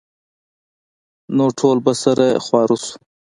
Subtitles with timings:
[1.35, 2.93] نو ټول به سره خواره سو.